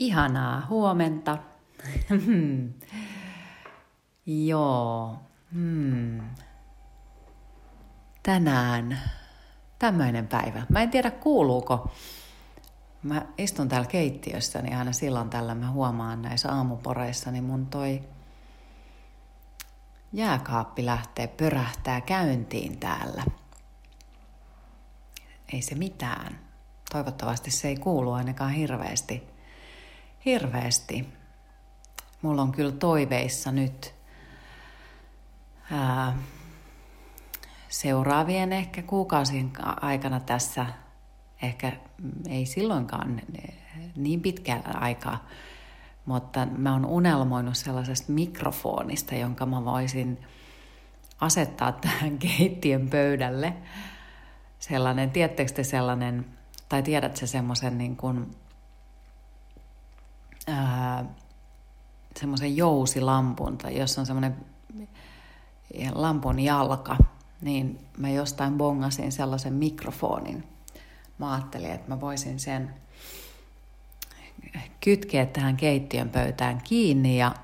Ihanaa 0.00 0.66
huomenta. 0.68 1.38
Joo. 4.26 5.16
Hmm. 5.52 6.20
Tänään 8.22 9.00
tämmöinen 9.78 10.28
päivä. 10.28 10.62
Mä 10.68 10.82
en 10.82 10.90
tiedä 10.90 11.10
kuuluuko. 11.10 11.90
Mä 13.02 13.26
istun 13.38 13.68
täällä 13.68 13.88
keittiössä, 13.88 14.62
niin 14.62 14.76
aina 14.76 14.92
silloin 14.92 15.30
tällä 15.30 15.54
mä 15.54 15.70
huomaan 15.70 16.22
näissä 16.22 16.52
aamuporeissa, 16.52 17.30
niin 17.30 17.44
mun 17.44 17.66
toi 17.66 18.02
jääkaappi 20.12 20.86
lähtee 20.86 21.26
pörähtää 21.26 22.00
käyntiin 22.00 22.78
täällä. 22.78 23.24
Ei 25.52 25.62
se 25.62 25.74
mitään. 25.74 26.38
Toivottavasti 26.92 27.50
se 27.50 27.68
ei 27.68 27.76
kuulu 27.76 28.12
ainakaan 28.12 28.50
hirveästi 28.50 29.29
hirveästi. 30.24 31.08
Mulla 32.22 32.42
on 32.42 32.52
kyllä 32.52 32.72
toiveissa 32.72 33.52
nyt 33.52 33.94
ää, 35.70 36.16
seuraavien 37.68 38.52
ehkä 38.52 38.82
kuukausien 38.82 39.50
aikana 39.80 40.20
tässä, 40.20 40.66
ehkä 41.42 41.72
ei 42.28 42.46
silloinkaan 42.46 43.22
niin 43.96 44.20
pitkään 44.20 44.82
aikaa, 44.82 45.26
mutta 46.06 46.46
mä 46.46 46.72
oon 46.72 46.86
unelmoinut 46.86 47.56
sellaisesta 47.56 48.12
mikrofonista, 48.12 49.14
jonka 49.14 49.46
mä 49.46 49.64
voisin 49.64 50.18
asettaa 51.20 51.72
tähän 51.72 52.18
keittiön 52.38 52.90
pöydälle. 52.90 53.52
Sellainen, 54.58 55.10
tiedättekö 55.10 55.52
te 55.52 55.64
sellainen, 55.64 56.26
tai 56.68 56.82
tiedätkö 56.82 57.26
semmoisen 57.26 57.78
niin 57.78 57.96
kuin 57.96 58.36
semmoisen 62.16 62.56
jousilampun, 62.56 63.58
tai 63.58 63.78
jos 63.78 63.98
on 63.98 64.06
semmoinen 64.06 64.36
lampun 65.94 66.40
jalka, 66.40 66.96
niin 67.40 67.78
mä 67.96 68.08
jostain 68.08 68.58
bongasin 68.58 69.12
sellaisen 69.12 69.52
mikrofonin. 69.52 70.44
Mä 71.18 71.32
ajattelin, 71.32 71.70
että 71.70 71.88
mä 71.88 72.00
voisin 72.00 72.40
sen 72.40 72.74
kytkeä 74.80 75.26
tähän 75.26 75.56
keittiön 75.56 76.08
pöytään 76.08 76.60
kiinni 76.64 77.18
ja, 77.18 77.34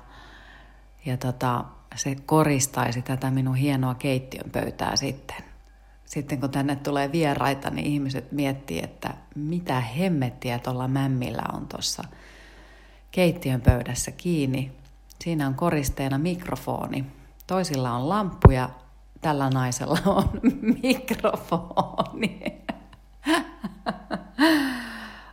ja 1.05 1.17
tota, 1.17 1.65
se 1.95 2.15
koristaisi 2.25 3.01
tätä 3.01 3.31
minun 3.31 3.55
hienoa 3.55 3.95
keittiön 3.95 4.51
pöytää 4.51 4.95
sitten. 4.95 5.37
Sitten 6.05 6.39
kun 6.39 6.49
tänne 6.49 6.75
tulee 6.75 7.11
vieraita, 7.11 7.69
niin 7.69 7.87
ihmiset 7.87 8.31
miettii, 8.31 8.83
että 8.83 9.13
mitä 9.35 9.79
hemmettiä 9.79 10.59
tuolla 10.59 10.87
mämmillä 10.87 11.43
on 11.53 11.67
tuossa 11.67 12.03
keittiön 13.17 13.61
pöydässä 13.61 14.11
kiinni. 14.11 14.71
Siinä 15.23 15.47
on 15.47 15.55
koristeena 15.55 16.17
mikrofoni. 16.17 17.05
Toisilla 17.47 17.91
on 17.91 18.09
lamppu 18.09 18.51
ja 18.51 18.69
tällä 19.21 19.49
naisella 19.49 19.97
on 20.05 20.29
mikrofoni. 20.83 22.61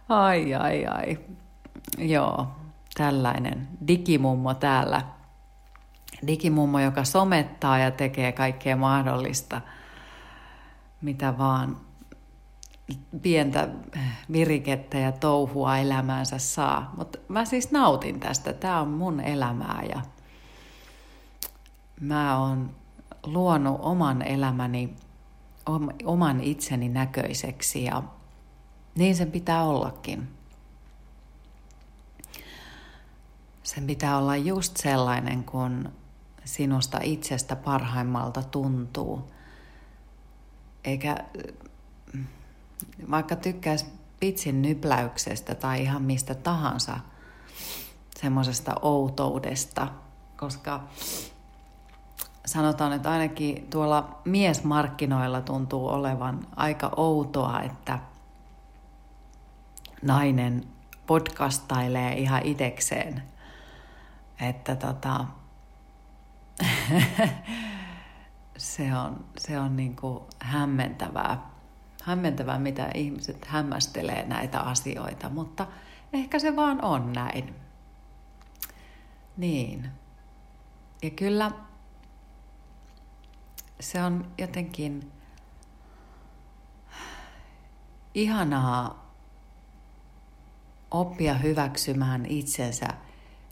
ai, 0.09 0.55
ai, 0.55 0.87
ai. 0.87 1.19
Joo, 1.99 2.47
tällainen 2.95 3.69
digimummo 3.89 4.55
täällä. 4.55 5.03
Digimummo, 6.27 6.81
joka 6.81 7.05
somettaa 7.05 7.79
ja 7.79 7.91
tekee 7.91 8.33
kaikkea 8.33 8.77
mahdollista, 8.77 9.61
mitä 11.01 11.39
vaan 11.39 11.77
pientä 13.23 13.69
virikettä 14.33 14.99
ja 14.99 15.13
touhua 15.13 15.79
elämäänsä 15.79 16.39
saa. 16.39 16.93
Mutta 16.97 17.19
mä 17.29 17.45
siis 17.45 17.71
nautin 17.71 18.21
tästä. 18.21 18.53
Tämä 18.53 18.81
on 18.81 18.89
mun 18.89 19.21
elämää 19.21 19.83
ja 19.89 20.03
mä 22.01 22.39
oon 22.39 22.75
luonut 23.27 23.81
oman 23.81 24.23
elämäni 24.23 24.95
oman 26.05 26.41
itseni 26.41 26.89
näköiseksi 26.89 27.85
ja 27.85 28.03
niin 28.95 29.17
sen 29.17 29.31
pitää 29.31 29.65
ollakin. 29.65 30.29
Sen 33.63 33.87
pitää 33.87 34.19
olla 34.19 34.37
just 34.37 34.77
sellainen, 34.77 35.45
kun 35.45 35.93
sinusta 36.45 36.99
itsestä 37.03 37.57
parhaimmalta 37.57 38.43
tuntuu. 38.43 39.31
Eikä 40.85 41.17
vaikka 43.11 43.37
tykkäisi 43.37 43.87
pitsin 44.21 44.63
nypläyksestä 44.63 45.55
tai 45.55 45.83
ihan 45.83 46.03
mistä 46.03 46.35
tahansa 46.35 47.01
semmoisesta 48.21 48.75
outoudesta, 48.83 49.89
koska 50.37 50.81
sanotaan, 52.47 52.93
että 52.93 53.11
ainakin 53.11 53.67
tuolla 53.71 54.21
miesmarkkinoilla 54.25 55.41
tuntuu 55.41 55.89
olevan 55.89 56.47
aika 56.57 56.91
outoa, 56.97 57.63
että 57.63 57.99
nainen 60.03 60.65
podcastailee 61.07 62.15
ihan 62.15 62.41
itekseen. 62.45 63.23
Että 64.41 64.77
tota, 64.77 65.25
se 68.57 68.97
on, 68.97 69.25
se 69.39 69.59
on 69.59 69.77
niin 69.77 69.97
kuin 69.97 70.25
hämmentävää 70.39 71.54
hämmentävää, 72.05 72.59
mitä 72.59 72.91
ihmiset 72.95 73.45
hämmästelee 73.45 74.27
näitä 74.27 74.61
asioita, 74.61 75.29
mutta 75.29 75.67
ehkä 76.13 76.39
se 76.39 76.57
vaan 76.57 76.85
on 76.85 77.13
näin. 77.13 77.55
Niin. 79.37 79.91
Ja 81.03 81.11
kyllä 81.11 81.51
se 83.81 84.03
on 84.03 84.31
jotenkin 84.39 85.13
ihanaa 88.15 89.13
oppia 90.91 91.35
hyväksymään 91.35 92.27
itsensä 92.27 92.89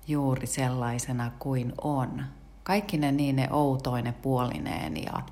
juuri 0.08 0.46
sellaisena 0.46 1.32
kuin 1.38 1.72
on. 1.82 2.24
Kaikki 2.62 2.96
ne 2.96 3.12
niin 3.12 3.36
ne 3.36 3.48
outoine 3.50 4.12
puolineen 4.12 5.04
ja 5.04 5.22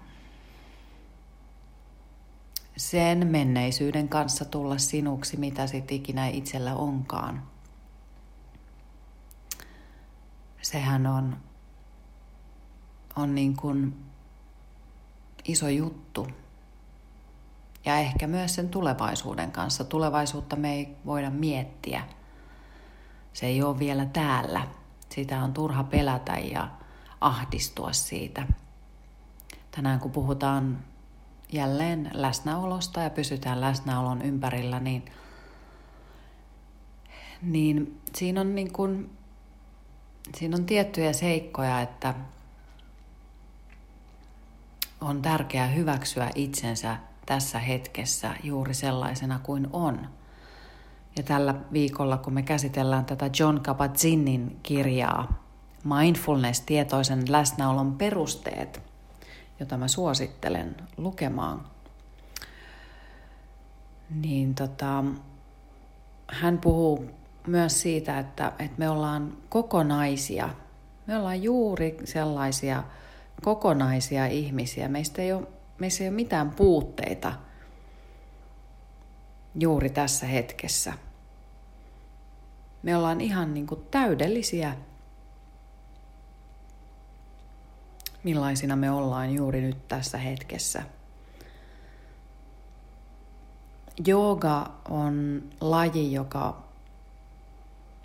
sen 2.80 3.26
menneisyyden 3.26 4.08
kanssa 4.08 4.44
tulla 4.44 4.78
sinuksi, 4.78 5.36
mitä 5.36 5.66
sit 5.66 5.92
ikinä 5.92 6.28
itsellä 6.28 6.74
onkaan. 6.74 7.42
Sehän 10.62 11.06
on, 11.06 11.36
on 13.16 13.34
niin 13.34 13.56
kuin 13.56 13.96
iso 15.44 15.68
juttu. 15.68 16.28
Ja 17.84 17.98
ehkä 17.98 18.26
myös 18.26 18.54
sen 18.54 18.68
tulevaisuuden 18.68 19.52
kanssa. 19.52 19.84
Tulevaisuutta 19.84 20.56
me 20.56 20.72
ei 20.72 20.96
voida 21.06 21.30
miettiä. 21.30 22.04
Se 23.32 23.46
ei 23.46 23.62
ole 23.62 23.78
vielä 23.78 24.04
täällä. 24.04 24.68
Sitä 25.08 25.42
on 25.42 25.52
turha 25.52 25.84
pelätä 25.84 26.32
ja 26.32 26.68
ahdistua 27.20 27.92
siitä. 27.92 28.46
Tänään 29.70 30.00
kun 30.00 30.10
puhutaan 30.10 30.89
jälleen 31.52 32.10
läsnäolosta 32.14 33.00
ja 33.00 33.10
pysytään 33.10 33.60
läsnäolon 33.60 34.22
ympärillä, 34.22 34.80
niin, 34.80 35.04
niin 37.42 38.00
siinä 38.14 38.40
on 38.40 38.54
niin 38.54 38.72
kuin, 38.72 39.10
siinä 40.36 40.56
on 40.56 40.64
tiettyjä 40.64 41.12
seikkoja, 41.12 41.80
että 41.80 42.14
on 45.00 45.22
tärkeää 45.22 45.66
hyväksyä 45.66 46.30
itsensä 46.34 46.96
tässä 47.26 47.58
hetkessä 47.58 48.34
juuri 48.42 48.74
sellaisena 48.74 49.40
kuin 49.42 49.68
on. 49.72 50.08
Ja 51.16 51.22
tällä 51.22 51.54
viikolla, 51.72 52.16
kun 52.16 52.34
me 52.34 52.42
käsitellään 52.42 53.04
tätä 53.04 53.30
John 53.38 53.60
Kabat-Zinnin 53.60 54.56
kirjaa, 54.62 55.44
Mindfulness, 55.84 56.60
tietoisen 56.60 57.32
läsnäolon 57.32 57.98
perusteet– 57.98 58.82
jota 59.60 59.76
mä 59.76 59.88
suosittelen 59.88 60.76
lukemaan, 60.96 61.66
niin 64.10 64.54
tota, 64.54 65.04
hän 66.28 66.58
puhuu 66.58 67.10
myös 67.46 67.80
siitä, 67.80 68.18
että, 68.18 68.52
että 68.58 68.78
me 68.78 68.88
ollaan 68.88 69.36
kokonaisia. 69.48 70.48
Me 71.06 71.16
ollaan 71.16 71.42
juuri 71.42 71.96
sellaisia 72.04 72.84
kokonaisia 73.42 74.26
ihmisiä. 74.26 74.88
Meistä 74.88 75.22
ei 75.22 75.32
ole, 75.32 75.46
meissä 75.78 76.04
ei 76.04 76.08
ole 76.08 76.16
mitään 76.16 76.50
puutteita 76.50 77.32
juuri 79.54 79.90
tässä 79.90 80.26
hetkessä. 80.26 80.92
Me 82.82 82.96
ollaan 82.96 83.20
ihan 83.20 83.54
niin 83.54 83.66
kuin 83.66 83.80
täydellisiä 83.90 84.74
millaisina 88.24 88.76
me 88.76 88.90
ollaan 88.90 89.34
juuri 89.34 89.60
nyt 89.60 89.88
tässä 89.88 90.18
hetkessä. 90.18 90.82
Jooga 94.06 94.72
on 94.88 95.42
laji, 95.60 96.12
joka 96.12 96.62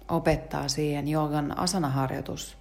opettaa 0.10 0.68
siihen 0.68 1.08
joogan 1.08 1.58
asanaharjoitus 1.58 2.58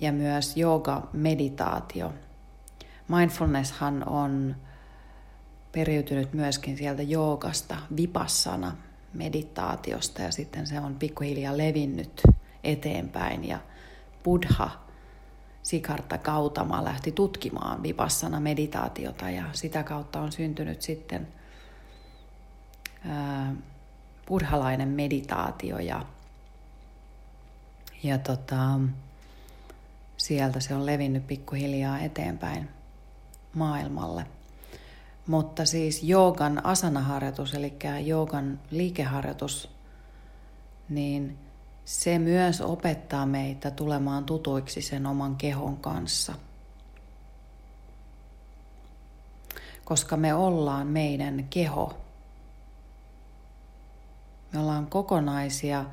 ja 0.00 0.12
myös 0.12 0.56
jooga-meditaatio. 0.56 2.12
Mindfulnesshan 3.08 4.08
on 4.08 4.56
periytynyt 5.72 6.32
myöskin 6.32 6.76
sieltä 6.76 7.02
joogasta, 7.02 7.76
vipassana 7.96 8.76
meditaatiosta 9.14 10.22
ja 10.22 10.32
sitten 10.32 10.66
se 10.66 10.80
on 10.80 10.94
pikkuhiljaa 10.94 11.58
levinnyt 11.58 12.22
eteenpäin 12.64 13.48
ja 13.48 13.58
Buddha 14.24 14.70
Sikarta 15.62 16.18
Kautama 16.18 16.84
lähti 16.84 17.12
tutkimaan 17.12 17.82
vipassana 17.82 18.40
meditaatiota 18.40 19.30
ja 19.30 19.44
sitä 19.52 19.82
kautta 19.82 20.20
on 20.20 20.32
syntynyt 20.32 20.82
sitten 20.82 21.28
ää, 23.06 23.54
buddhalainen 24.26 24.88
meditaatio 24.88 25.78
ja, 25.78 26.06
ja 28.02 28.18
tota, 28.18 28.80
sieltä 30.16 30.60
se 30.60 30.74
on 30.74 30.86
levinnyt 30.86 31.26
pikkuhiljaa 31.26 31.98
eteenpäin 31.98 32.68
maailmalle. 33.54 34.26
Mutta 35.26 35.64
siis 35.64 36.02
joogan 36.02 36.66
asanaharjoitus, 36.66 37.54
eli 37.54 37.72
joogan 38.04 38.60
liikeharjoitus, 38.70 39.70
niin 40.88 41.38
se 41.90 42.18
myös 42.18 42.60
opettaa 42.60 43.26
meitä 43.26 43.70
tulemaan 43.70 44.24
tutuiksi 44.24 44.82
sen 44.82 45.06
oman 45.06 45.36
kehon 45.36 45.76
kanssa. 45.76 46.34
Koska 49.84 50.16
me 50.16 50.34
ollaan 50.34 50.86
meidän 50.86 51.46
keho. 51.50 51.98
Me 54.52 54.58
ollaan 54.60 54.86
kokonaisia, 54.86 55.84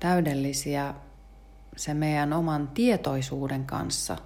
täydellisiä 0.00 0.94
se 1.76 1.94
meidän 1.94 2.32
oman 2.32 2.68
tietoisuuden 2.68 3.64
kanssa, 3.64 4.16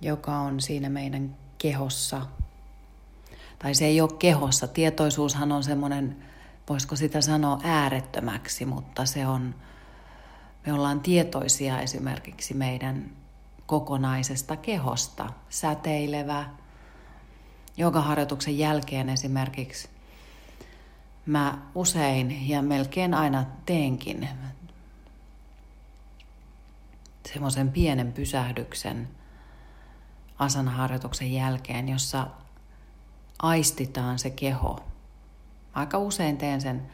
joka 0.00 0.38
on 0.38 0.60
siinä 0.60 0.88
meidän 0.88 1.36
kehossa. 1.58 2.26
Tai 3.58 3.74
se 3.74 3.84
ei 3.84 4.00
ole 4.00 4.12
kehossa. 4.18 4.68
Tietoisuushan 4.68 5.52
on 5.52 5.64
semmoinen, 5.64 6.24
voisiko 6.68 6.96
sitä 6.96 7.20
sanoa 7.20 7.60
äärettömäksi, 7.64 8.64
mutta 8.64 9.06
se 9.06 9.26
on, 9.26 9.54
me 10.66 10.72
ollaan 10.72 11.00
tietoisia 11.00 11.80
esimerkiksi 11.80 12.54
meidän 12.54 13.10
kokonaisesta 13.66 14.56
kehosta. 14.56 15.32
Säteilevä. 15.48 16.44
Jogaharjoituksen 17.76 18.58
jälkeen 18.58 19.08
esimerkiksi 19.08 19.88
mä 21.26 21.58
usein 21.74 22.48
ja 22.48 22.62
melkein 22.62 23.14
aina 23.14 23.46
teenkin 23.66 24.28
semmoisen 27.32 27.72
pienen 27.72 28.12
pysähdyksen 28.12 29.08
asanaharjoituksen 30.38 31.32
jälkeen, 31.32 31.88
jossa 31.88 32.26
aistitaan 33.38 34.18
se 34.18 34.30
keho. 34.30 34.87
Aika 35.78 35.98
usein 35.98 36.36
teen 36.36 36.60
sen 36.60 36.90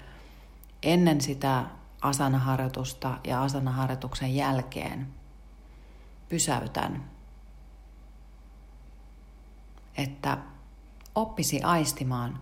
ennen 0.83 1.21
sitä 1.21 1.65
asanaharjoitusta 2.01 3.19
ja 3.25 3.43
asanaharjoituksen 3.43 4.35
jälkeen. 4.35 5.07
Pysäytän, 6.29 7.05
että 9.97 10.39
oppisi 11.15 11.63
aistimaan. 11.63 12.41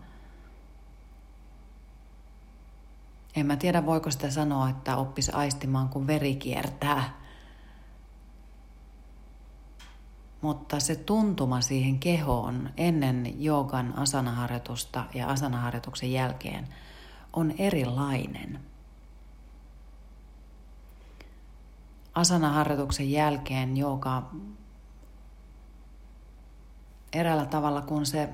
En 3.37 3.47
mä 3.47 3.57
tiedä, 3.57 3.87
voiko 3.87 4.11
sitä 4.11 4.31
sanoa, 4.31 4.69
että 4.69 4.97
oppisi 4.97 5.33
aistimaan, 5.33 5.89
kun 5.89 6.07
veri 6.07 6.35
kiertää 6.35 7.22
mutta 10.43 10.81
se 10.81 10.97
tuntuma 10.97 11.61
siihen 11.61 11.99
kehoon 11.99 12.71
ennen 12.77 13.43
joogan 13.43 13.99
asanaharjoitusta 13.99 15.05
ja 15.15 15.29
asanaharjoituksen 15.29 16.13
jälkeen 16.13 16.69
on 17.33 17.55
erilainen. 17.59 18.61
Asanaharjoituksen 22.15 23.11
jälkeen 23.11 23.77
jooga 23.77 24.31
eräällä 27.13 27.47
tavalla, 27.47 27.83
kun 27.83 28.07
se 28.07 28.29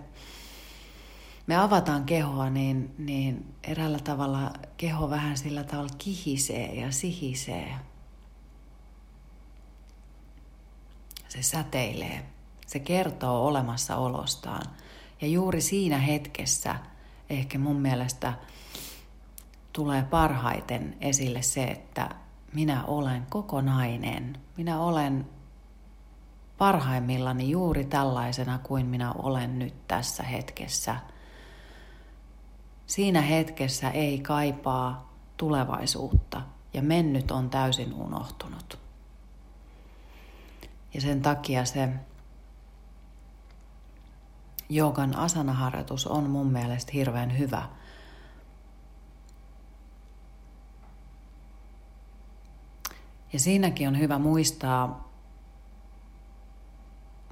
me 1.47 1.57
avataan 1.57 2.05
kehoa, 2.05 2.51
niin, 2.51 2.95
niin 2.99 3.55
eräällä 3.65 3.99
tavalla 3.99 4.53
keho 4.77 5.11
vähän 5.11 5.37
sillä 5.37 5.65
tavalla 5.65 5.95
kihisee 5.99 6.75
ja 6.75 6.91
sihisee. 6.91 7.75
Se 11.29 11.43
säteilee. 11.43 12.27
Se 12.67 12.79
kertoo 12.79 13.47
olemassaolostaan. 13.47 14.63
Ja 15.21 15.29
juuri 15.29 15.61
siinä 15.61 15.99
hetkessä 15.99 16.75
ehkä 17.31 17.59
mun 17.59 17.77
mielestä 17.77 18.33
tulee 19.73 20.03
parhaiten 20.03 20.97
esille 21.01 21.43
se, 21.43 21.65
että 21.65 22.11
minä 22.53 22.85
olen 22.85 23.27
kokonainen. 23.31 24.39
Minä 24.57 24.81
olen 24.81 25.27
parhaimmillani 26.59 27.51
juuri 27.51 27.85
tällaisena 27.85 28.59
kuin 28.59 28.87
minä 28.87 29.13
olen 29.13 29.59
nyt 29.59 29.89
tässä 29.89 30.23
hetkessä. 30.23 30.97
Siinä 32.87 33.21
hetkessä 33.21 33.91
ei 33.91 34.19
kaipaa 34.19 35.13
tulevaisuutta 35.37 36.43
ja 36.75 36.83
mennyt 36.83 37.31
on 37.31 37.51
täysin 37.51 37.95
unohtunut. 37.95 38.88
Ja 40.95 41.01
sen 41.01 41.23
takia 41.23 41.65
se 41.65 41.89
joogan 44.69 45.17
asanaharjoitus 45.17 46.07
on 46.07 46.31
mun 46.31 46.53
mielestä 46.53 46.93
hirveän 46.95 47.39
hyvä. 47.39 47.63
Ja 53.33 53.39
siinäkin 53.41 53.89
on 53.89 53.99
hyvä 53.99 54.19
muistaa, 54.19 55.09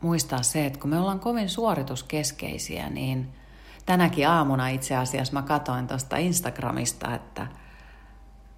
muistaa 0.03 0.43
se, 0.43 0.67
että 0.67 0.79
kun 0.79 0.91
me 0.91 0.99
ollaan 0.99 1.21
kovin 1.21 1.49
suorituskeskeisiä, 1.49 2.91
niin 2.91 3.33
tänäkin 3.87 4.29
aamuna 4.29 4.69
itse 4.69 4.97
asiassa 4.97 5.33
mä 5.33 5.43
katoin 5.43 5.87
tuosta 5.87 6.17
Instagramista, 6.17 7.15
että– 7.15 7.47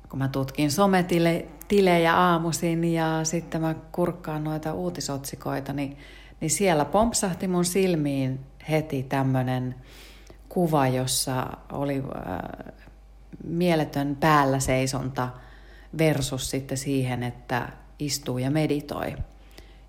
kun 0.08 0.18
mä 0.18 0.28
tutkin 0.28 0.70
sometilejä 0.70 2.16
aamuisin 2.16 2.84
ja 2.84 3.20
sitten 3.24 3.60
mä 3.60 3.74
kurkkaan 3.92 4.44
noita 4.44 4.72
uutisotsikoita, 4.72 5.72
niin, 5.72 5.96
niin 6.40 6.50
siellä 6.50 6.84
pompsahti 6.84 7.48
mun 7.48 7.64
silmiin 7.64 8.40
heti 8.70 9.02
tämmöinen 9.02 9.74
kuva, 10.48 10.88
jossa 10.88 11.46
oli 11.72 12.02
äh, 12.16 12.72
mieletön 13.44 14.16
päällä 14.20 14.60
seisonta 14.60 15.28
versus 15.98 16.50
sitten 16.50 16.78
siihen, 16.78 17.22
että 17.22 17.68
istuu 17.98 18.38
ja 18.38 18.50
meditoi. 18.50 19.16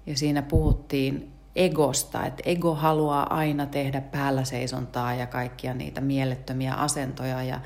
Ja 0.05 0.17
siinä 0.17 0.41
puhuttiin 0.41 1.31
egosta, 1.55 2.25
että 2.25 2.43
ego 2.45 2.75
haluaa 2.75 3.35
aina 3.35 3.65
tehdä 3.65 4.01
päällä 4.01 4.43
seisontaa 4.43 5.13
ja 5.13 5.27
kaikkia 5.27 5.73
niitä 5.73 6.01
mielettömiä 6.01 6.73
asentoja 6.73 7.43
ja 7.43 7.59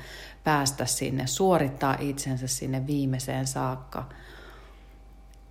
päästä 0.44 0.86
sinne, 0.86 1.26
suorittaa 1.26 1.96
itsensä 2.00 2.46
sinne 2.46 2.86
viimeiseen 2.86 3.46
saakka, 3.46 4.08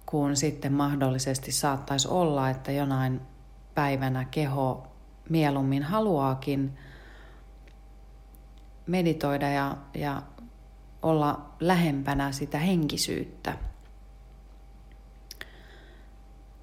kun 0.05 0.35
sitten 0.35 0.73
mahdollisesti 0.73 1.51
saattaisi 1.51 2.07
olla, 2.07 2.49
että 2.49 2.71
jonain 2.71 3.21
päivänä 3.75 4.25
keho 4.25 4.87
mieluummin 5.29 5.83
haluaakin 5.83 6.77
meditoida 8.87 9.49
ja, 9.49 9.77
ja 9.93 10.21
olla 11.01 11.49
lähempänä 11.59 12.31
sitä 12.31 12.57
henkisyyttä. 12.57 13.57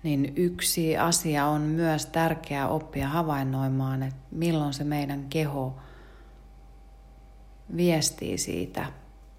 Niin 0.02 0.32
yksi 0.37 0.99
asia 0.99 1.46
on 1.46 1.60
myös 1.60 2.06
tärkeää 2.06 2.68
oppia 2.68 3.08
havainnoimaan, 3.08 4.02
että 4.02 4.20
milloin 4.30 4.75
se 4.75 4.84
meidän 4.84 5.26
keho– 5.28 5.75
viestii 7.77 8.39
siitä, 8.39 8.87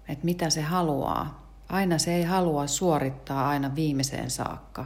että 0.08 0.24
mitä 0.24 0.50
se 0.50 0.62
haluaa. 0.62 1.42
Aina 1.68 1.98
se 1.98 2.14
ei 2.14 2.22
halua 2.22 2.66
suorittaa 2.66 3.48
aina 3.48 3.74
viimeiseen 3.74 4.30
saakka. 4.30 4.84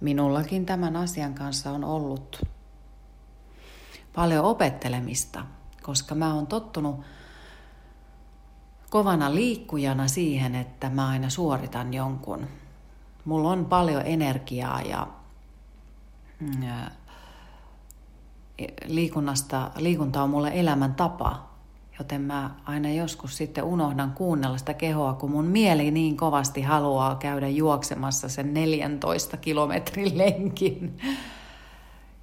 Minullakin 0.00 0.66
tämän 0.66 0.96
asian 0.96 1.34
kanssa 1.34 1.70
on 1.70 1.84
ollut 1.84 2.42
paljon 4.14 4.44
opettelemista, 4.44 5.46
koska 5.82 6.14
mä 6.14 6.34
oon 6.34 6.46
tottunut 6.46 7.00
kovana 8.90 9.34
liikkujana 9.34 10.08
siihen, 10.08 10.54
että 10.54 10.90
mä 10.90 11.08
aina 11.08 11.30
suoritan 11.30 11.94
jonkun. 11.94 12.46
Mulla 13.24 13.50
on 13.50 13.66
paljon 13.66 14.02
energiaa 14.04 14.82
ja, 14.82 15.06
ja 16.66 16.90
liikunnasta, 18.86 19.70
liikunta 19.76 20.22
on 20.22 20.30
mulle 20.30 20.50
elämäntapa 20.54 21.49
Joten 22.00 22.20
mä 22.20 22.50
aina 22.64 22.90
joskus 22.90 23.36
sitten 23.36 23.64
unohdan 23.64 24.12
kuunnella 24.12 24.58
sitä 24.58 24.74
kehoa, 24.74 25.12
kun 25.14 25.30
mun 25.30 25.44
mieli 25.44 25.90
niin 25.90 26.16
kovasti 26.16 26.62
haluaa 26.62 27.14
käydä 27.14 27.48
juoksemassa 27.48 28.28
sen 28.28 28.54
14 28.54 29.36
kilometrin 29.36 30.18
lenkin. 30.18 30.98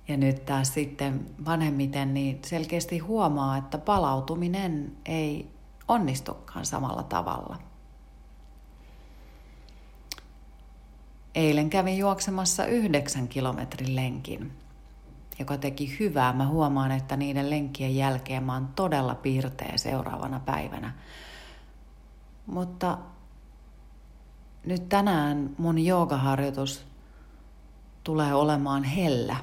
Ja 0.07 0.17
nyt 0.17 0.45
taas 0.45 0.73
sitten 0.73 1.25
vanhemmiten 1.45 2.13
niin 2.13 2.39
selkeästi 2.45 2.99
huomaa, 2.99 3.57
että 3.57 3.77
palautuminen 3.77 4.91
ei 5.05 5.51
onnistukaan 5.87 6.65
samalla 6.65 7.03
tavalla. 7.03 7.57
Eilen 11.35 11.69
kävin 11.69 11.97
juoksemassa 11.97 12.65
yhdeksän 12.65 13.27
kilometrin 13.27 13.95
lenkin, 13.95 14.51
joka 15.39 15.57
teki 15.57 15.99
hyvää. 15.99 16.33
Mä 16.33 16.47
huomaan, 16.47 16.91
että 16.91 17.17
niiden 17.17 17.49
lenkkien 17.49 17.95
jälkeen 17.95 18.43
mä 18.43 18.53
oon 18.53 18.67
todella 18.67 19.15
piirteä 19.15 19.73
seuraavana 19.75 20.39
päivänä. 20.39 20.93
Mutta 22.45 22.97
nyt 24.65 24.89
tänään 24.89 25.49
mun 25.57 25.79
joogaharjoitus 25.79 26.85
tulee 28.03 28.33
olemaan 28.33 28.83
hellä. 28.83 29.35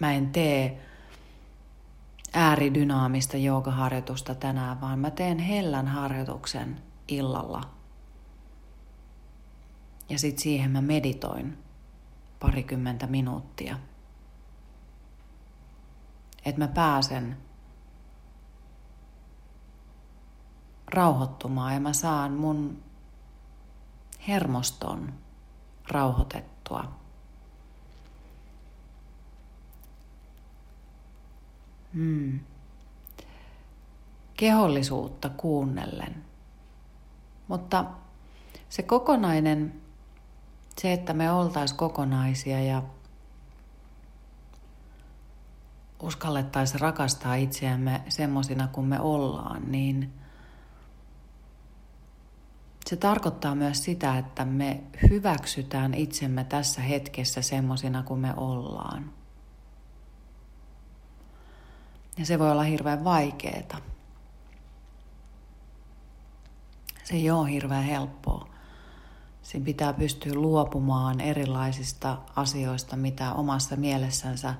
Mä 0.00 0.12
en 0.12 0.30
tee 0.30 0.86
ääridynaamista 2.32 3.36
joogaharjoitusta 3.36 4.34
tänään, 4.34 4.80
vaan 4.80 4.98
mä 4.98 5.10
teen 5.10 5.38
hellän 5.38 5.86
harjoituksen 5.86 6.80
illalla– 7.08 7.60
ja 10.08 10.18
sitten 10.18 10.42
siihen 10.42 10.70
mä 10.70 10.80
meditoin 10.80 11.58
parikymmentä 12.44 13.06
minuuttia. 13.06 13.78
Että 16.44 16.60
mä 16.60 16.68
pääsen 16.68 17.36
rauhoittumaan 20.86 21.74
ja 21.74 21.80
mä 21.80 21.92
saan 21.92 22.32
mun 22.32 22.82
hermoston 24.28 25.12
rauhoitettua. 25.88 26.84
Hmm. 31.94 32.40
Kehollisuutta 34.36 35.28
kuunnellen. 35.28 36.24
Mutta 37.48 37.84
se 38.68 38.82
kokonainen 38.82 39.83
se, 40.80 40.92
että 40.92 41.12
me 41.14 41.32
oltaisiin 41.32 41.78
kokonaisia 41.78 42.60
ja 42.60 42.82
uskallettaisiin 46.02 46.80
rakastaa 46.80 47.34
itseämme 47.34 48.02
semmoisina 48.08 48.68
kuin 48.68 48.86
me 48.86 49.00
ollaan, 49.00 49.72
niin 49.72 50.12
se 52.86 52.96
tarkoittaa 52.96 53.54
myös 53.54 53.84
sitä, 53.84 54.18
että 54.18 54.44
me 54.44 54.82
hyväksytään 55.10 55.94
itsemme 55.94 56.44
tässä 56.44 56.80
hetkessä 56.80 57.42
semmoisina 57.42 58.02
kuin 58.02 58.20
me 58.20 58.34
ollaan. 58.36 59.12
Ja 62.18 62.26
se 62.26 62.38
voi 62.38 62.50
olla 62.50 62.62
hirveän 62.62 63.04
vaikeeta. 63.04 63.78
Se 67.04 67.14
ei 67.14 67.30
ole 67.30 67.50
hirveän 67.50 67.84
helppoa. 67.84 68.53
Siinä 69.44 69.64
pitää 69.64 69.92
pystyä 69.92 70.34
luopumaan 70.34 71.20
erilaisista 71.20 72.18
asioista, 72.36 72.96
mitä 72.96 73.32
omassa 73.32 73.76
mielessänsä 73.76 74.54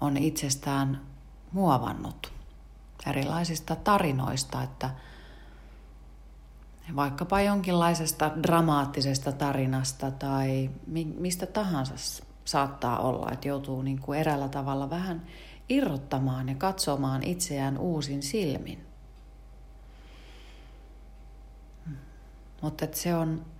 on 0.00 0.16
itsestään 0.16 1.00
muovannut. 1.52 2.32
Erilaisista 3.06 3.76
tarinoista, 3.76 4.62
että 4.62 4.90
vaikkapa 6.96 7.40
jonkinlaisesta 7.40 8.30
dramaattisesta 8.42 9.32
tarinasta 9.32 10.10
tai 10.10 10.70
mistä 11.18 11.46
tahansa 11.46 11.94
saattaa 12.44 12.98
olla, 12.98 13.30
että 13.32 13.48
joutuu 13.48 13.82
niin 13.82 14.00
kuin 14.00 14.18
eräällä 14.18 14.48
tavalla 14.48 14.90
vähän 14.90 15.22
irrottamaan 15.68 16.48
ja 16.48 16.54
katsomaan 16.54 17.22
itseään 17.22 17.78
uusin 17.78 18.22
silmin. 18.22 18.86
Mutta 22.62 22.86
se 22.92 23.14
on 23.14 23.53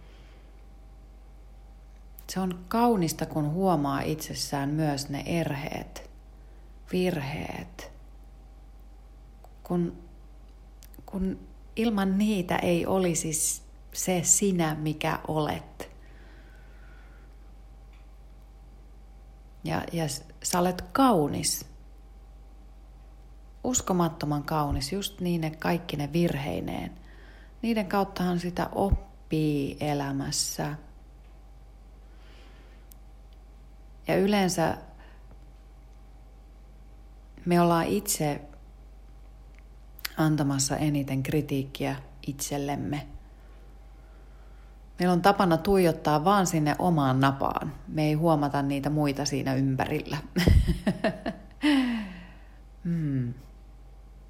se 2.27 2.41
on 2.41 2.65
kaunista, 2.69 3.27
kun 3.27 3.51
huomaa 3.51 4.01
itsessään 4.01 4.69
myös 4.69 5.09
ne 5.09 5.23
erheet, 5.27 6.11
virheet. 6.93 7.93
Kun, 9.63 9.99
kun 11.07 11.39
ilman 11.77 12.19
niitä 12.19 12.57
ei 12.57 12.87
olisi 12.87 13.63
se 13.93 14.21
sinä, 14.25 14.75
mikä 14.75 15.19
olet. 15.29 15.91
Ja, 19.65 19.83
ja 19.93 20.05
sä 20.43 20.59
olet 20.59 20.83
kaunis. 20.83 21.67
Uskomattoman 23.65 24.43
kaunis, 24.43 24.93
just 24.93 25.21
niin 25.21 25.41
ne 25.41 25.51
kaikki 25.51 25.97
ne 25.97 26.13
virheineen. 26.13 26.99
Niiden 27.63 27.87
kauttahan 27.87 28.41
sitä 28.41 28.69
oppii 28.73 29.77
elämässä– 29.81 30.75
Ja 34.15 34.21
yleensä 34.21 34.77
me 37.45 37.61
ollaan 37.61 37.87
itse 37.87 38.41
antamassa 40.17 40.77
eniten 40.77 41.23
kritiikkiä 41.23 41.97
itsellemme. 42.27 43.07
Meillä 44.99 45.13
on 45.13 45.23
tapana 45.23 45.57
tuijottaa 45.57 46.25
vaan 46.25 46.47
sinne 46.47 46.77
omaan 46.79 47.21
napaan. 47.21 47.73
Me 47.89 48.03
ei 48.03 48.15
huomata 48.15 48.63
niitä 48.63 48.91
muita 48.91 49.25
siinä 49.25 49.55
ympärillä. 49.55 50.19
hmm. 52.85 53.35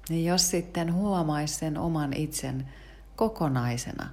Niin 0.09 0.25
jos 0.25 0.49
sitten 0.49 0.93
huomaisi 0.93 1.53
sen 1.53 1.77
oman 1.77 2.13
itsen 2.13 2.69
kokonaisena, 3.15 4.09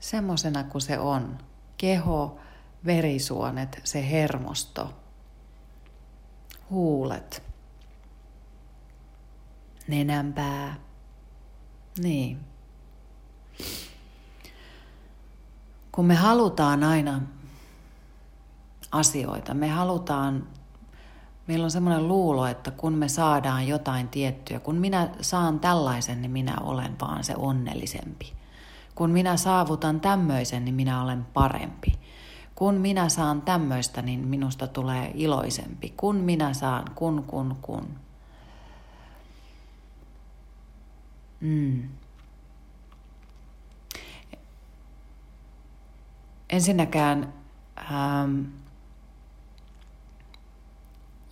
semmosena 0.00 0.64
kuin 0.64 0.82
se 0.82 0.98
on, 0.98 1.38
keho, 1.76 2.40
verisuonet, 2.84 3.80
se 3.84 4.10
hermosto, 4.10 4.94
huulet, 6.70 7.42
nenänpää. 9.88 10.76
Niin. 11.98 12.40
Kun 15.92 16.04
me 16.06 16.14
halutaan 16.14 16.84
aina 16.84 17.20
asioita, 18.92 19.54
me 19.54 19.68
halutaan, 19.68 20.46
meillä 21.46 21.64
on 21.64 21.70
semmoinen 21.70 22.08
luulo, 22.08 22.46
että 22.46 22.70
kun 22.70 22.92
me 22.92 23.08
saadaan 23.08 23.68
jotain 23.68 24.08
tiettyä, 24.08 24.60
kun 24.60 24.76
minä 24.76 25.10
saan 25.20 25.60
tällaisen, 25.60 26.22
niin 26.22 26.30
minä 26.30 26.56
olen 26.60 26.96
vaan 27.00 27.24
se 27.24 27.34
onnellisempi. 27.36 28.32
Kun 28.94 29.10
minä 29.10 29.36
saavutan 29.36 30.00
tämmöisen, 30.00 30.64
niin 30.64 30.74
minä 30.74 31.02
olen 31.02 31.24
parempi. 31.24 31.98
Kun 32.58 32.74
minä 32.74 33.08
saan 33.08 33.42
tämmöistä, 33.42 34.02
niin 34.02 34.28
minusta 34.28 34.66
tulee 34.66 35.10
iloisempi. 35.14 35.94
Kun 35.96 36.16
minä 36.16 36.54
saan, 36.54 36.84
kun, 36.94 37.24
kun, 37.26 37.56
kun. 37.62 37.88
Mm. 41.40 41.88
Ensinnäkään, 46.50 47.32
ähm, 47.90 48.40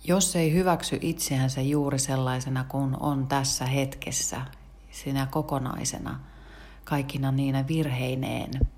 jos 0.03 0.35
ei 0.35 0.53
hyväksy 0.53 0.99
itseänsä 1.01 1.61
juuri 1.61 1.99
sellaisena 1.99 2.63
kuin 2.63 2.95
on 2.99 3.27
tässä 3.27 3.65
hetkessä, 3.65 4.41
sinä 4.91 5.25
kokonaisena, 5.25 6.19
kaikkina 6.83 7.31
niinä 7.31 7.67
virheineen– 7.67 8.51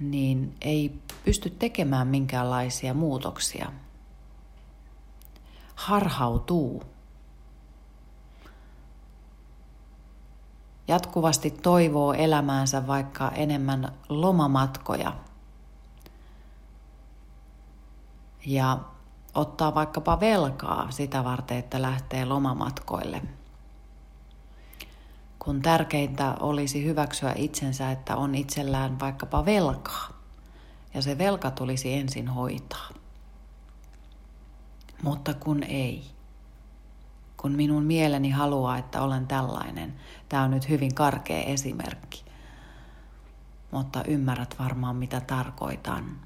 niin 0.00 0.54
ei 0.60 0.98
pysty 1.26 1.50
tekemään 1.50 2.08
minkäänlaisia 2.08 2.94
muutoksia. 2.94 3.72
Harhautuu. 5.74 6.82
Jatkuvasti 10.88 11.50
toivoo 11.50 12.12
elämäänsä 12.12 12.86
vaikka 12.86 13.30
enemmän 13.30 13.92
lomamatkoja. 14.08 15.12
Ja 18.46 18.78
ottaa 19.34 19.74
vaikkapa 19.74 20.20
velkaa 20.20 20.90
sitä 20.90 21.24
varten, 21.24 21.58
että 21.58 21.82
lähtee 21.82 22.24
lomamatkoille– 22.24 23.22
kun 25.38 25.62
tärkeintä 25.62 26.36
olisi 26.40 26.84
hyväksyä 26.84 27.32
itsensä, 27.36 27.90
että 27.90 28.16
on 28.16 28.34
itsellään 28.34 29.00
vaikkapa 29.00 29.44
velkaa. 29.44 30.15
Ja 30.96 31.02
se 31.02 31.18
velka 31.18 31.50
tulisi 31.50 31.94
ensin 31.94 32.28
hoitaa. 32.28 32.88
Mutta 35.02 35.34
kun 35.34 35.62
ei. 35.62 36.06
kun 37.36 37.52
minun 37.52 37.82
mieleni 37.82 38.30
haluaa, 38.30 38.78
että 38.78 39.02
olen 39.02 39.26
tällainen. 39.26 39.94
Tämä 40.28 40.42
on 40.42 40.50
nyt 40.50 40.68
hyvin 40.68 40.94
karkea 40.94 41.42
esimerkki. 41.42 42.24
Mutta 43.70 44.04
ymmärrät 44.04 44.54
varmaan, 44.58 44.96
mitä 44.96 45.20
tarkoitan. 45.20 46.20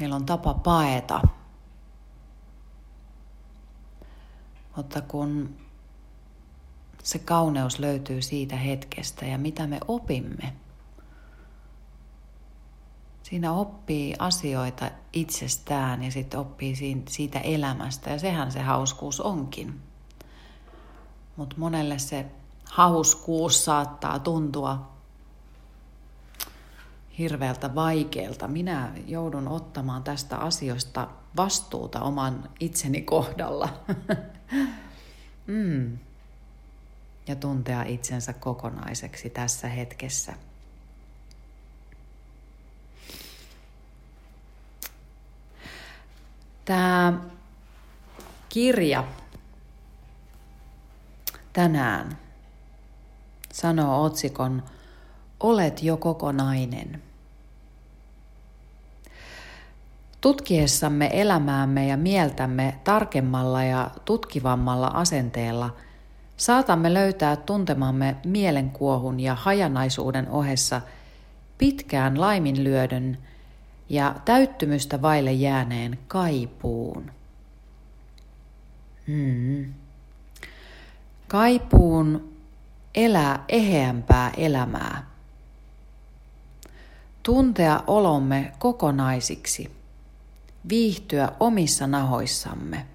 Meillä 0.00 0.16
on 0.16 0.26
tapa 0.26 0.54
paeta. 0.54 1.20
Mutta 4.76 5.00
kun 5.00 5.56
se 7.02 7.18
kauneus 7.18 7.78
löytyy 7.78 8.22
siitä 8.22 8.56
hetkestä 8.56 9.26
ja 9.26 9.38
mitä 9.38 9.66
me 9.66 9.80
opimme. 9.88 10.61
Siinä 13.22 13.52
oppii 13.52 14.14
asioita 14.18 14.90
itsestään 15.12 16.02
ja 16.02 16.10
sitten 16.10 16.40
oppii 16.40 17.02
siitä 17.08 17.40
elämästä 17.40 18.10
ja 18.10 18.18
sehän 18.18 18.52
se 18.52 18.60
hauskuus 18.60 19.20
onkin. 19.20 19.80
Mutta 21.36 21.56
monelle 21.58 21.98
se 21.98 22.26
hauskuus 22.64 23.64
saattaa 23.64 24.18
tuntua 24.18 24.92
hirveältä 27.18 27.74
vaikealta. 27.74 28.48
Minä 28.48 28.92
joudun 29.06 29.48
ottamaan 29.48 30.02
tästä 30.02 30.36
asioista 30.36 31.08
vastuuta 31.36 32.00
oman 32.00 32.50
itseni 32.60 33.02
kohdalla. 33.02 33.68
mm 35.46 35.98
ja 37.26 37.36
tuntea 37.36 37.82
itsensä 37.82 38.32
kokonaiseksi 38.32 39.30
tässä 39.30 39.68
hetkessä. 39.68 40.34
Tämä 46.64 47.20
kirja 48.48 49.04
tänään 51.52 52.18
sanoo 53.52 54.04
otsikon 54.04 54.62
Olet 55.40 55.82
jo 55.82 55.96
kokonainen. 55.96 57.02
Tutkiessamme 60.20 61.10
elämäämme 61.12 61.86
ja 61.86 61.96
mieltämme 61.96 62.78
tarkemmalla 62.84 63.64
ja 63.64 63.90
tutkivammalla 64.04 64.86
asenteella– 64.86 65.70
saatamme 66.42 66.94
löytää 66.94 67.36
tuntemamme 67.36 68.16
mielenkuohun 68.24 69.20
ja 69.20 69.34
hajanaisuuden 69.34 70.28
ohessa 70.28 70.80
pitkään 71.58 72.20
laiminlyödön 72.20 73.18
ja 73.88 74.14
täyttymystä 74.24 75.02
vaille 75.02 75.32
jääneen 75.32 75.98
kaipuun. 76.08 77.10
Hmm. 79.06 79.74
Kaipuun 81.28 82.32
elää 82.94 83.44
eheämpää 83.48 84.30
elämää. 84.36 85.06
Tuntea 87.22 87.80
olomme 87.86 88.52
kokonaisiksi. 88.58 89.70
Viihtyä 90.68 91.32
omissa 91.40 91.86
nahoissamme. 91.86 92.86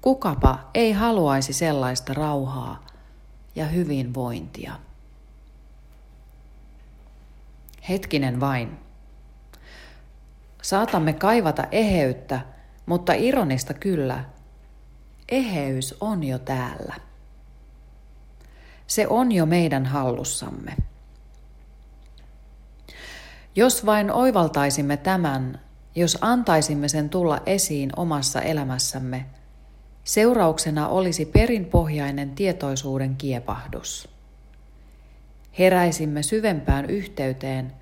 Kukapa 0.00 0.70
ei 0.74 0.92
haluaisi 0.92 1.52
sellaista 1.52 2.14
rauhaa 2.14 2.86
ja 3.54 3.66
hyvinvointia. 3.66 4.74
Hetkinen 7.88 8.40
vain. 8.40 8.87
Saatamme 10.62 11.12
kaivata 11.12 11.64
eheyttä, 11.72 12.40
mutta 12.86 13.12
ironista 13.12 13.74
kyllä, 13.74 14.24
eheys 15.28 15.94
on 16.00 16.24
jo 16.24 16.38
täällä. 16.38 16.94
Se 18.86 19.06
on 19.08 19.32
jo 19.32 19.46
meidän 19.46 19.86
hallussamme. 19.86 20.76
Jos 23.56 23.86
vain 23.86 24.10
oivaltaisimme 24.10 24.96
tämän, 24.96 25.60
jos 25.94 26.18
antaisimme 26.20 26.88
sen 26.88 27.10
tulla 27.10 27.40
esiin 27.46 27.90
omassa 27.96 28.40
elämässämme– 28.42 29.26
Seurauksena 30.08 30.88
olisi 30.88 31.24
perinpohjainen 31.24 32.30
tietoisuuden 32.30 33.16
kiepahdus. 33.16 34.08
Heräisimme 35.58 36.22
syvempään 36.22 36.90
yhteyteen, 36.90 37.72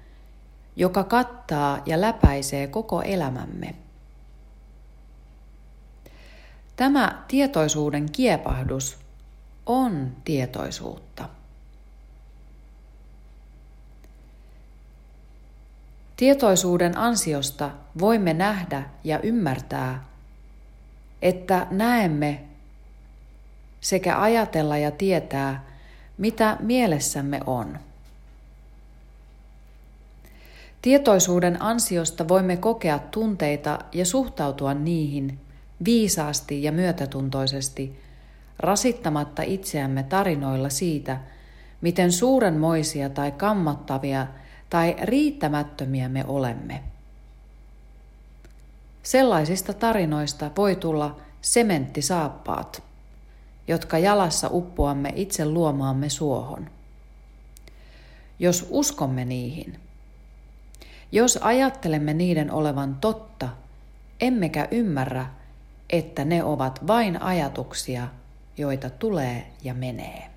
joka 0.76 1.04
kattaa 1.04 1.82
ja 1.86 2.00
läpäisee 2.00 2.66
koko 2.66 3.02
elämämme. 3.02 3.74
Tämä 6.76 7.24
tietoisuuden 7.28 8.12
kiepahdus 8.12 8.98
on 9.66 10.16
tietoisuutta. 10.24 11.28
Tietoisuuden 16.16 16.98
ansiosta 16.98 17.70
voimme 17.98 18.34
nähdä 18.34 18.82
ja 19.04 19.20
ymmärtää 19.20 20.04
että 21.22 21.66
näemme 21.70 22.40
sekä 23.80 24.20
ajatella 24.20 24.78
ja 24.78 24.90
tietää, 24.90 25.64
mitä 26.18 26.56
mielessämme 26.60 27.40
on. 27.46 27.78
Tietoisuuden 30.86 31.62
ansiosta 31.62 32.28
voimme 32.28 32.56
kokea 32.56 32.98
tunteita 32.98 33.78
ja 33.92 34.06
suhtautua 34.06 34.74
niihin 34.74 35.38
viisaasti 35.84 36.62
ja 36.62 36.72
myötätuntoisesti, 36.72 38.00
rasittamatta 38.58 39.42
itseämme 39.42 40.02
tarinoilla 40.02 40.68
siitä, 40.68 41.20
miten 41.80 42.12
suurenmoisia 42.12 43.10
tai 43.10 43.32
kammottavia 43.32 44.26
tai 44.70 44.96
riittämättömiä 45.02 46.08
me 46.08 46.24
olemme. 46.26 46.82
Sellaisista 49.02 49.72
tarinoista 49.72 50.50
voi 50.56 50.76
tulla 50.76 51.16
sementtisaappaat, 51.42 52.82
jotka 53.68 53.98
jalassa 53.98 54.48
uppoamme 54.52 55.12
itse 55.16 55.46
luomaamme 55.46 56.08
suohon. 56.08 56.70
Jos 58.38 58.66
uskomme 58.70 59.24
niihin, 59.24 59.85
jos 61.12 61.38
ajattelemme 61.42 62.14
niiden 62.14 62.50
olevan 62.50 62.94
totta, 62.94 63.48
emmekä 64.20 64.68
ymmärrä, 64.70 65.26
että 65.90 66.24
ne 66.24 66.44
ovat 66.44 66.86
vain 66.86 67.22
ajatuksia, 67.22 68.08
joita 68.56 68.90
tulee 68.90 69.46
ja 69.64 69.74
menee. 69.74 70.30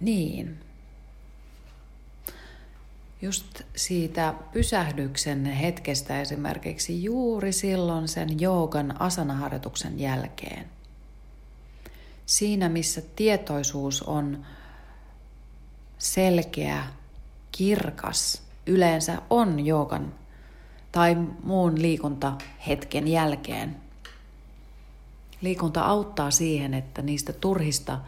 Niin, 0.00 0.58
just 3.22 3.60
siitä 3.76 4.34
pysähdyksen 4.52 5.44
hetkestä 5.46 6.20
esimerkiksi 6.20 7.04
juuri 7.04 7.52
silloin 7.52 8.08
sen 8.08 8.40
joogan 8.40 9.00
asanaharjoituksen 9.00 10.00
jälkeen. 10.00 10.66
Siinä, 12.26 12.68
missä 12.68 13.02
tietoisuus 13.16 14.02
on 14.02 14.46
selkeä, 16.02 16.84
kirkas, 17.52 18.42
yleensä 18.66 19.22
on 19.30 19.66
joogan 19.66 20.14
tai 20.92 21.16
muun 21.42 21.82
liikuntahetken 21.82 23.08
jälkeen. 23.08 23.76
Liikunta 25.40 25.82
auttaa 25.82 26.30
siihen, 26.30 26.74
että 26.74 27.02
niistä 27.02 27.32
turhista 27.32 27.98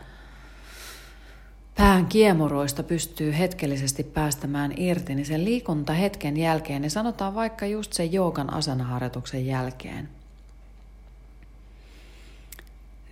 pään 1.77 2.07
kiemuroista 2.07 2.83
pystyy 2.83 3.39
hetkellisesti 3.39 4.03
päästämään 4.03 4.75
irti, 4.77 5.15
niin 5.15 5.27
sen 5.27 5.45
liikunta 5.45 5.93
hetken 5.93 6.37
jälkeen, 6.37 6.83
niin 6.83 6.91
sanotaan 6.91 7.35
vaikka 7.35 7.67
just 7.67 7.93
sen 7.93 8.13
joogan 8.13 8.53
asanaharjoituksen 8.53 9.47
jälkeen, 9.47 10.09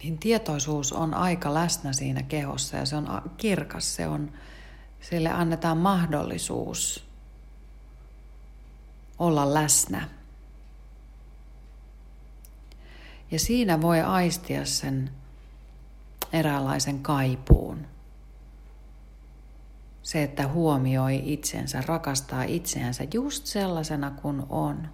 niin 0.02 0.18
tietoisuus 0.18 0.92
on 0.92 1.14
aika 1.14 1.54
läsnä 1.54 1.92
siinä 1.92 2.22
kehossa 2.22 2.76
ja 2.76 2.86
se 2.86 2.96
on 2.96 3.22
kirkas, 3.36 3.96
se 3.96 4.06
on, 4.06 4.32
sille 5.02 5.28
annetaan 5.28 5.78
mahdollisuus 5.78 7.04
olla 9.18 9.54
läsnä. 9.54 10.08
Ja 13.30 13.38
siinä 13.38 13.80
voi 13.80 14.00
aistia 14.00 14.64
sen 14.64 15.10
eräänlaisen 16.32 17.02
kaipuun. 17.02 17.86
Se, 20.02 20.22
että 20.22 20.48
huomioi 20.48 21.22
itsensä, 21.32 21.82
rakastaa 21.86 22.42
itseänsä 22.42 23.04
just 23.14 23.46
sellaisena 23.46 24.10
kuin 24.10 24.42
on. 24.48 24.88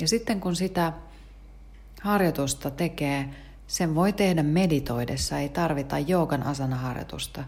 Ja 0.00 0.08
sitten 0.08 0.40
kun 0.40 0.56
sitä 0.56 0.92
harjoitusta 2.02 2.70
tekee, 2.70 3.28
sen 3.68 3.94
voi 3.94 4.12
tehdä 4.12 4.42
meditoidessa, 4.42 5.38
ei 5.38 5.48
tarvita 5.48 5.98
joogan 5.98 6.42
asana-harjoitusta, 6.42 7.44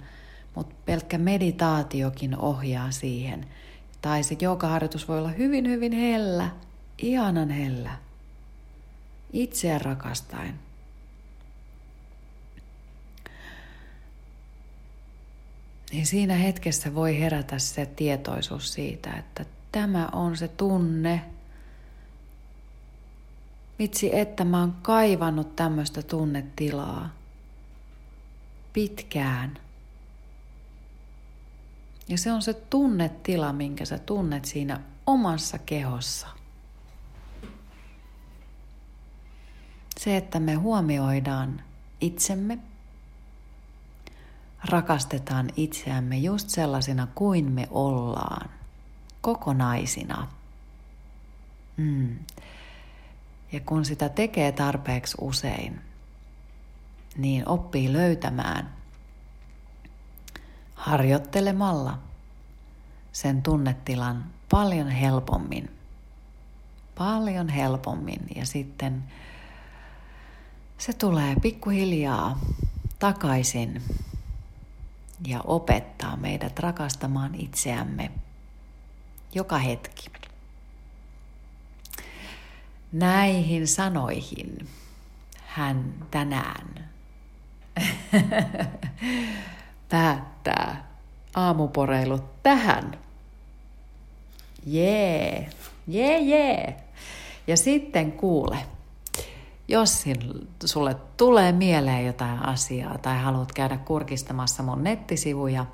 mutta 0.55 0.75
pelkkä 0.85 1.19
meditaatiokin 1.19 2.37
ohjaa 2.37 2.91
siihen. 2.91 3.47
Tai 4.03 4.23
se 4.23 4.37
joogaharjoitus 4.41 5.09
voi 5.09 5.19
olla 5.19 5.29
hyvin, 5.29 5.69
hyvin 5.69 5.93
hellä, 5.93 6.51
ihanan 6.99 7.51
hellä, 7.51 7.91
itseä 9.33 9.79
rakastaen. 9.79 10.55
Niin 15.93 16.07
siinä 16.07 16.35
hetkessä 16.35 16.95
voi 16.95 17.21
herätä 17.21 17.59
se 17.59 17.87
tietoisuus 17.87 18.73
siitä, 18.73 19.13
että 19.13 19.45
tämä 19.73 20.09
on 20.13 20.37
se 20.37 20.49
tunne. 20.49 21.23
Vitsi, 23.81 24.17
että 24.19 24.45
mä 24.45 24.61
oon 24.61 24.77
kaivannut 24.83 25.57
tämmöistä 25.57 26.03
tunnetilaa 26.03 27.11
pitkään. 28.73 29.59
Ja 32.09 32.19
se 32.19 32.33
on 32.33 32.43
se 32.43 32.55
tunnetila, 32.55 33.53
minkä 33.53 33.85
sä 33.85 33.99
tunnet 33.99 34.45
siinä 34.45 34.81
omassa 35.07 35.59
kehossa. 35.59 36.27
Se, 39.99 40.17
että 40.17 40.41
me 40.41 40.55
huomioidaan 40.55 41.63
itsemme, 42.01 42.59
rakastetaan 44.65 45.51
itseämme 45.57 46.19
just 46.19 46.49
sellaisina 46.49 47.09
kuin 47.15 47.53
me 47.53 47.69
ollaan, 47.71 48.51
kokonaisina. 49.21 50.29
Mm. 51.77 52.19
Ja 53.53 53.61
kun 53.61 53.85
sitä 53.85 54.09
tekee 54.09 54.53
tarpeeksi 54.53 55.17
usein, 55.21 55.81
niin 57.17 57.49
oppii 57.49 57.93
löytämään 57.93 58.75
harjoittelemalla 60.75 61.99
sen 63.13 63.43
tunnetilan 63.43 64.25
paljon 64.51 64.89
helpommin. 64.89 65.71
Paljon 66.99 67.49
helpommin 67.49 68.21
ja 68.37 68.47
sitten 68.47 69.05
se 70.79 70.93
tulee 70.93 71.35
pikkuhiljaa 71.43 72.41
takaisin 72.99 73.83
ja 75.27 75.41
opettaa 75.45 76.17
meidät 76.17 76.59
rakastamaan 76.59 77.35
itseämme 77.35 78.11
joka 79.35 79.59
hetki. 79.59 80.20
Näihin 82.93 83.69
sanoihin 83.69 84.69
hän 85.47 85.95
tänään 86.11 86.91
päättää 89.91 90.91
aamuporeilut 91.35 92.43
tähän. 92.43 92.99
Jee, 94.67 95.51
jee, 95.87 96.19
jee. 96.19 96.77
Ja 97.47 97.57
sitten 97.57 98.13
kuule, 98.13 98.59
jos 99.69 100.05
sulle 100.65 100.97
tulee 101.17 101.53
mieleen 101.53 102.07
jotain 102.07 102.47
asiaa 102.47 102.99
tai 102.99 103.19
haluat 103.19 103.53
käydä 103.53 103.77
kurkistamassa 103.77 104.63
mun 104.63 104.85
nettisivuja, 104.85 105.67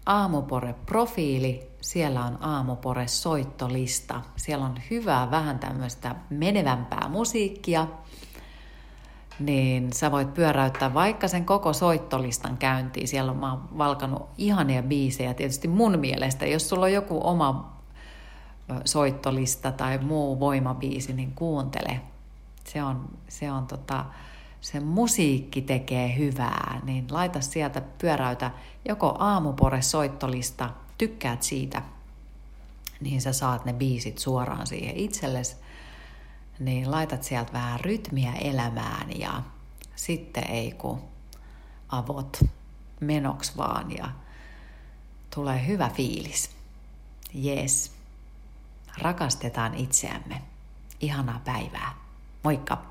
Aamupore-profiili, 0.05 1.63
siellä 1.81 2.25
on 2.25 2.43
Aamupore-soittolista. 2.43 4.21
Siellä 4.35 4.65
on 4.65 4.79
hyvää 4.89 5.31
vähän 5.31 5.59
tämmöistä 5.59 6.15
menevämpää 6.29 7.07
musiikkia, 7.09 7.87
niin 9.39 9.93
sä 9.93 10.11
voit 10.11 10.33
pyöräyttää 10.33 10.93
vaikka 10.93 11.27
sen 11.27 11.45
koko 11.45 11.73
soittolistan 11.73 12.57
käyntiin. 12.57 13.07
Siellä 13.07 13.31
on 13.31 13.37
mä 13.37 13.57
valkanut 13.77 14.29
ihania 14.37 14.83
biisejä 14.83 15.33
tietysti 15.33 15.67
mun 15.67 15.99
mielestä. 15.99 16.45
Jos 16.45 16.69
sulla 16.69 16.85
on 16.85 16.93
joku 16.93 17.19
oma 17.23 17.79
soittolista 18.85 19.71
tai 19.71 19.97
muu 19.97 20.39
voimabiisi, 20.39 21.13
niin 21.13 21.31
kuuntele. 21.35 22.01
Se 22.63 22.83
on, 22.83 23.09
se 23.27 23.51
on 23.51 23.67
tota, 23.67 24.05
se 24.61 24.79
musiikki 24.79 25.61
tekee 25.61 26.17
hyvää, 26.17 26.81
niin 26.83 27.05
laita 27.11 27.41
sieltä 27.41 27.81
pyöräytä 27.81 28.51
joko 28.87 29.15
aamupore 29.19 29.81
soittolista, 29.81 30.69
tykkäät 30.97 31.43
siitä, 31.43 31.81
niin 33.01 33.21
sä 33.21 33.33
saat 33.33 33.65
ne 33.65 33.73
biisit 33.73 34.17
suoraan 34.17 34.67
siihen 34.67 34.97
itsellesi, 34.97 35.55
niin 36.59 36.91
laitat 36.91 37.23
sieltä 37.23 37.53
vähän 37.53 37.79
rytmiä 37.79 38.33
elämään 38.33 39.19
ja 39.19 39.43
sitten 39.95 40.43
ei 40.51 40.71
kun 40.71 41.01
avot 41.89 42.39
menoks 42.99 43.57
vaan 43.57 43.91
ja 43.97 44.11
tulee 45.35 45.67
hyvä 45.67 45.89
fiilis. 45.89 46.55
Yes. 47.45 47.91
Rakastetaan 48.97 49.73
itseämme. 49.75 50.41
Ihanaa 50.99 51.41
päivää. 51.45 51.93
Moikka! 52.43 52.88